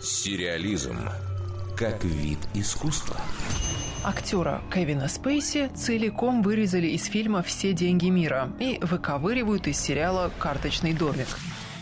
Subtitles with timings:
[0.00, 0.98] Сериализм
[1.76, 3.16] как вид искусства.
[4.04, 10.92] Актера Кевина Спейси целиком вырезали из фильма «Все деньги мира» и выковыривают из сериала «Карточный
[10.92, 11.28] домик»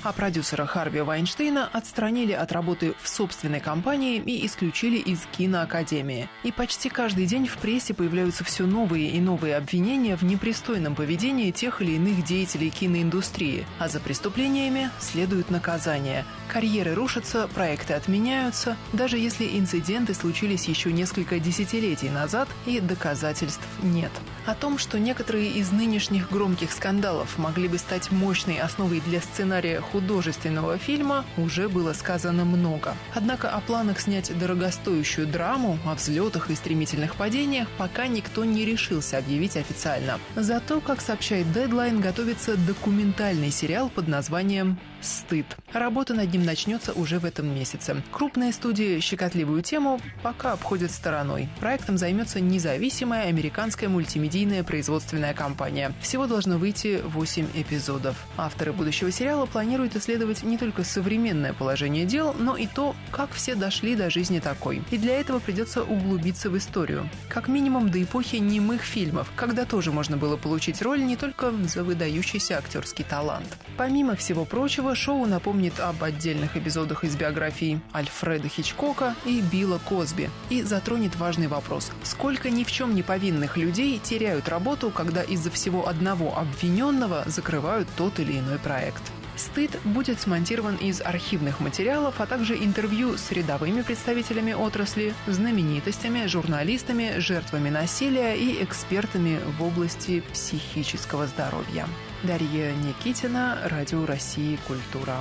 [0.02, 6.28] а продюсера Харви Вайнштейна отстранили от работы в собственной компании и исключили из киноакадемии.
[6.42, 11.50] И почти каждый день в прессе появляются все новые и новые обвинения в непристойном поведении
[11.50, 16.24] тех или иных деятелей киноиндустрии, а за преступлениями следует наказание.
[16.48, 24.10] Карьеры рушатся, проекты отменяются, даже если инциденты случились еще несколько десятилетий назад и доказательств нет.
[24.46, 29.80] О том, что некоторые из нынешних громких скандалов могли бы стать мощной основой для сценария
[29.92, 32.94] художественного фильма уже было сказано много.
[33.14, 39.18] Однако о планах снять дорогостоящую драму, о взлетах и стремительных падениях пока никто не решился
[39.18, 40.18] объявить официально.
[40.36, 45.46] Зато, как сообщает Deadline, готовится документальный сериал под названием «Стыд».
[45.72, 48.02] Работа над ним начнется уже в этом месяце.
[48.10, 51.48] Крупные студии щекотливую тему пока обходят стороной.
[51.58, 55.92] Проектом займется независимая американская мультимедийная производственная компания.
[56.00, 58.16] Всего должно выйти 8 эпизодов.
[58.36, 63.32] Авторы будущего сериала планируют планирует исследовать не только современное положение дел, но и то, как
[63.32, 64.82] все дошли до жизни такой.
[64.90, 67.08] И для этого придется углубиться в историю.
[67.30, 71.82] Как минимум до эпохи немых фильмов, когда тоже можно было получить роль не только за
[71.82, 73.46] выдающийся актерский талант.
[73.78, 80.28] Помимо всего прочего, шоу напомнит об отдельных эпизодах из биографии Альфреда Хичкока и Билла Косби
[80.50, 81.90] и затронет важный вопрос.
[82.02, 87.88] Сколько ни в чем не повинных людей теряют работу, когда из-за всего одного обвиненного закрывают
[87.96, 89.02] тот или иной проект.
[89.40, 97.18] «Стыд» будет смонтирован из архивных материалов, а также интервью с рядовыми представителями отрасли, знаменитостями, журналистами,
[97.18, 101.88] жертвами насилия и экспертами в области психического здоровья.
[102.22, 105.16] Дарья Никитина, Радио России «Культура».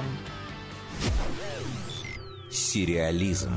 [2.52, 3.54] Сериализм.